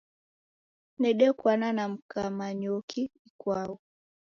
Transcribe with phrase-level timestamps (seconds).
[1.01, 3.73] Dedekuana na mka Manyoki ikwau.